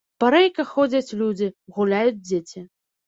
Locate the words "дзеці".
2.27-2.69